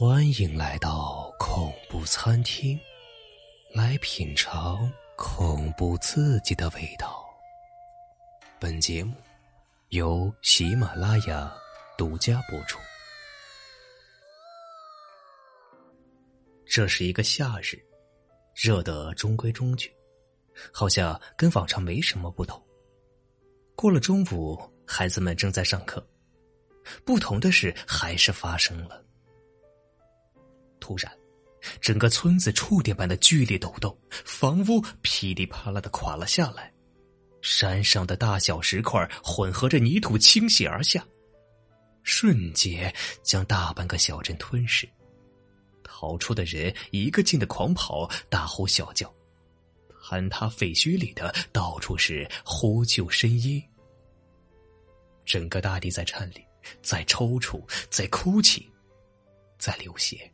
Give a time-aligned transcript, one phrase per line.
[0.00, 2.80] 欢迎来到恐怖餐厅，
[3.74, 7.22] 来品尝恐怖刺激的味道。
[8.58, 9.14] 本节目
[9.90, 11.54] 由喜马拉雅
[11.98, 12.80] 独家播出。
[16.64, 17.78] 这是一个夏日，
[18.54, 19.94] 热的中规中矩，
[20.72, 22.58] 好像跟往常没什么不同。
[23.76, 26.02] 过了中午，孩子们正在上课，
[27.04, 29.04] 不同的是还是发生了。
[30.80, 31.12] 突然，
[31.80, 36.72] 整个村子触电般的剧烈抖动，房屋噼里啪啦的垮了下来，
[37.42, 41.06] 山上的大小石块混合着泥土倾泻而下，
[42.02, 44.88] 瞬间将大半个小镇吞噬。
[45.84, 49.12] 逃出的人一个劲的狂跑，大呼小叫，
[50.02, 53.62] 坍塌废墟里的到处是呼救声音，
[55.26, 56.42] 整个大地在颤栗，
[56.80, 58.66] 在抽搐，在哭泣，
[59.58, 60.30] 在流血。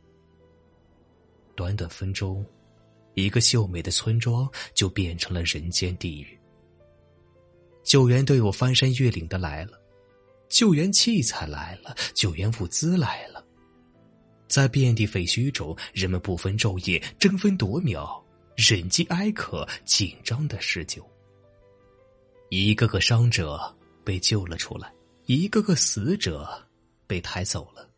[1.57, 2.45] 短短分钟，
[3.15, 6.39] 一个秀美的村庄就变成了人间地狱。
[7.83, 9.81] 救援队伍翻山越岭的来了，
[10.49, 13.43] 救援器材来了，救援物资来了。
[14.47, 18.23] 在遍地废墟中，人们不分昼夜，争分夺秒，
[18.55, 21.03] 忍饥挨渴，紧张的施救。
[22.49, 23.59] 一个个伤者
[24.05, 24.93] 被救了出来，
[25.25, 26.47] 一个个死者
[27.07, 27.89] 被抬走了。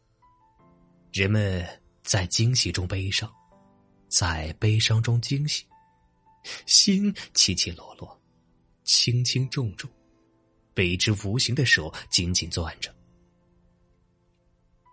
[1.12, 1.68] 人们
[2.04, 3.30] 在惊喜中悲伤。
[4.10, 5.64] 在悲伤中惊喜，
[6.66, 8.20] 心起起落落，
[8.84, 9.90] 轻轻重重，
[10.74, 12.94] 被一只无形的手紧紧攥着。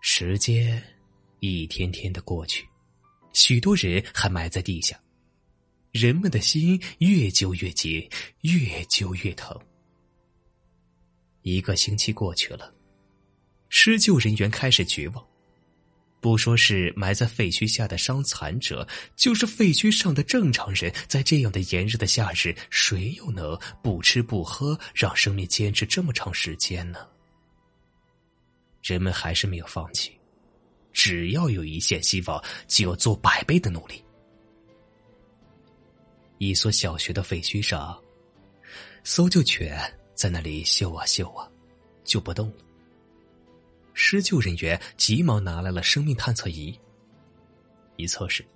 [0.03, 0.81] 时间
[1.41, 2.69] 一天天的过去，
[3.33, 5.01] 许多人还埋在地下，
[5.93, 8.09] 人们的心越揪越紧，
[8.43, 9.59] 越揪越疼。
[11.43, 12.73] 一个星期过去了，
[13.69, 15.27] 施救人员开始绝望。
[16.27, 27.07] 不说是埋在废墟下的伤残者，就是废墟上的正常人，在这样的炎热的夏日，谁又能不吃不喝，让生命坚持这么长时间呢？
[28.83, 30.19] 人们还是没有放弃，
[30.93, 34.03] 只要有一线希望，就要做百倍的努力。
[36.39, 37.97] 一所小学的废墟上，
[39.05, 39.81] 搜救犬
[40.17, 41.49] 在那里嗅啊嗅啊，
[42.03, 42.66] 就不动了。
[43.99, 46.79] 施救人员急忙拿来了生命探测仪，
[47.97, 48.47] 一测试，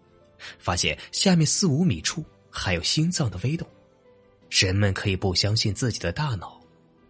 [0.58, 3.66] 发现下面四五米处还有心脏的微动。
[4.50, 6.60] 人们可以不相信自己的大脑，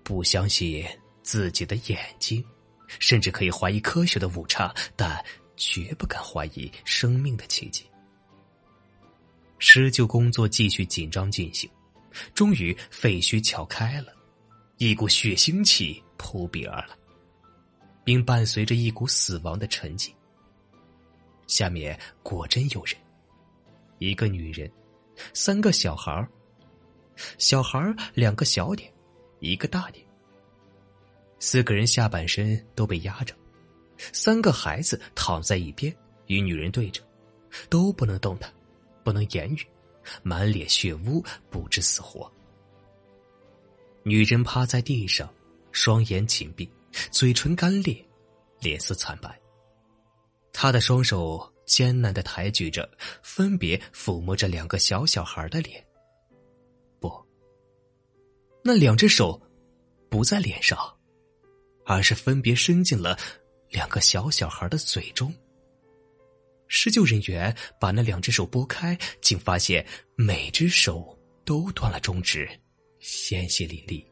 [0.05, 0.87] 不相信
[1.25, 2.43] 自己的眼睛，
[3.01, 5.23] 甚至可以怀疑科学的误差，但
[5.57, 7.85] 绝不敢怀疑生命的奇迹。
[9.59, 11.69] 施救工作继续紧张进行，
[12.33, 14.15] 终于废墟撬开了，
[14.77, 17.00] 一股血腥气扑鼻而来。
[18.11, 20.11] 并伴随着一股死亡的沉寂。
[21.47, 22.97] 下面果真有人，
[23.99, 24.69] 一个女人，
[25.33, 26.29] 三个小孩
[27.39, 27.79] 小孩
[28.13, 28.93] 两个小点，
[29.39, 30.05] 一个大点。
[31.39, 33.33] 四个人下半身都被压着，
[34.13, 35.97] 三个孩子躺在一边，
[36.27, 37.01] 与女人对着，
[37.69, 38.53] 都不能动弹，
[39.05, 39.65] 不能言语，
[40.25, 42.29] 满脸血污，不知死活。
[44.03, 45.33] 女人趴在地上，
[45.71, 46.69] 双眼紧闭。
[47.11, 48.05] 嘴唇干裂，
[48.61, 49.41] 脸色惨白。
[50.53, 52.91] 他的双手艰难的抬举着，
[53.23, 55.83] 分别抚摸着两个小小孩的脸。
[56.99, 57.11] 不，
[58.65, 59.41] 那两只手
[60.11, 60.79] 不在脸上，
[61.87, 63.17] 而是分别伸进了
[63.71, 65.33] 两个小小孩的嘴中。
[66.67, 69.87] 施救人员把那两只手拨开，竟发现
[70.17, 72.49] 每只手都断了中指，
[72.99, 74.05] 鲜血淋漓。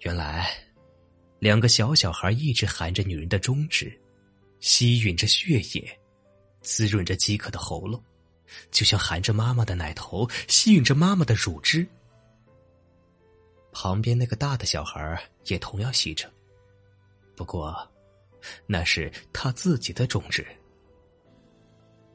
[0.00, 0.65] 原来。
[1.46, 3.96] 两个小小孩一直含着女人的中指，
[4.58, 6.00] 吸吮着血液，
[6.60, 8.02] 滋润着饥渴的喉咙，
[8.72, 11.86] 就像含着妈妈的奶头，吸吮着妈妈的乳汁。
[13.70, 16.28] 旁边那个大的小孩也同样吸着，
[17.36, 17.72] 不过，
[18.66, 20.44] 那是他自己的中指。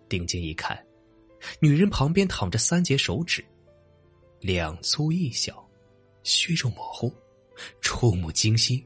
[0.10, 0.78] 定睛一看，
[1.62, 3.42] 女人旁边躺着三节手指，
[4.42, 5.66] 两粗一小，
[6.22, 7.16] 血肉模糊，
[7.80, 8.86] 触目惊心。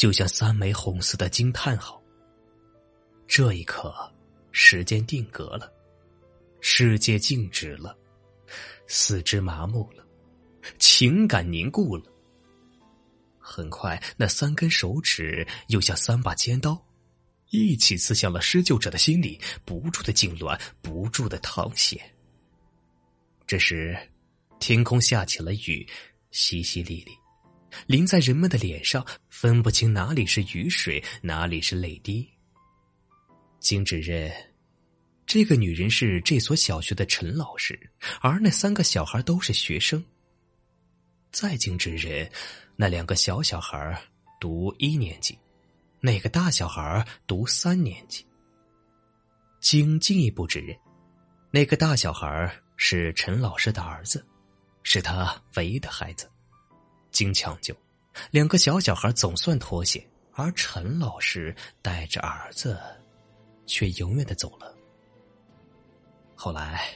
[0.00, 2.02] 就像三枚红色的惊叹号。
[3.28, 3.94] 这一刻，
[4.50, 5.70] 时间定格了，
[6.62, 7.94] 世界静止了，
[8.86, 10.02] 四肢麻木了，
[10.78, 12.04] 情感凝固了。
[13.38, 16.82] 很快，那三根手指又像三把尖刀，
[17.50, 22.00] 一起刺向了施救者的心里，不住的痉挛，不住的淌血。
[23.46, 23.94] 这时，
[24.58, 25.86] 天空下起了雨，
[26.32, 27.19] 淅淅沥沥。
[27.86, 32.28] 淋在人们的脸上，分不清哪里是雨水，哪里是泪滴。
[33.58, 34.32] 经指认，
[35.26, 37.78] 这个女人是这所小学的陈老师，
[38.20, 40.02] 而那三个小孩都是学生。
[41.30, 42.28] 再经指认，
[42.76, 44.00] 那两个小小孩
[44.40, 45.38] 读一年级，
[46.00, 48.26] 那个大小孩读三年级。
[49.60, 50.74] 经进一步指认，
[51.50, 54.26] 那个大小孩是陈老师的儿子，
[54.82, 56.28] 是他唯一的孩子。
[57.10, 57.74] 经抢救，
[58.30, 62.78] 两个小小孩总算脱险，而陈老师带着儿子，
[63.66, 64.74] 却永远的走了。
[66.34, 66.90] 后来，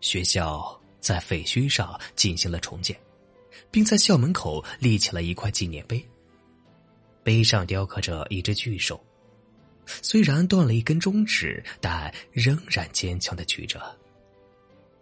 [0.00, 2.98] 学校在废墟上进行了重建，
[3.70, 6.04] 并在校门口立起了一块纪念碑，
[7.24, 9.02] 碑上雕刻着一只巨兽。
[10.02, 13.80] 虽然断了一根中指，但仍然坚强的举着。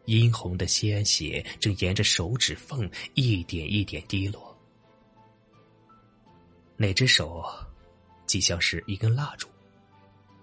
[0.07, 4.57] 殷红的鲜血正沿着手指缝一点一点滴落。
[6.77, 7.45] 那只手，
[8.27, 9.49] 既像是一根蜡烛，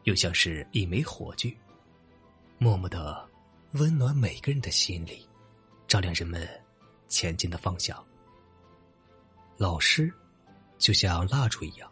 [0.03, 1.55] 又像是一枚火炬，
[2.57, 3.27] 默默的
[3.73, 5.27] 温暖每个人的心里，
[5.87, 6.47] 照亮人们
[7.07, 8.03] 前进的方向。
[9.57, 10.13] 老师，
[10.77, 11.91] 就像蜡烛一样，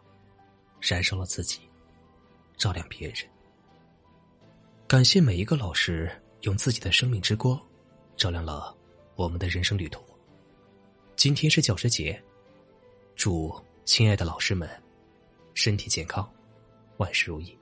[0.80, 1.60] 燃烧了自己。
[2.58, 3.16] 照亮别人，
[4.86, 7.60] 感谢每一个老师用自己的生命之光，
[8.16, 8.76] 照亮了
[9.14, 10.02] 我们的人生旅途。
[11.14, 12.20] 今天是教师节，
[13.14, 13.54] 祝
[13.84, 14.68] 亲爱的老师们
[15.54, 16.28] 身体健康，
[16.96, 17.56] 万事如意。